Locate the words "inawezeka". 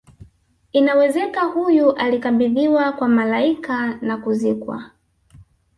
0.71-1.41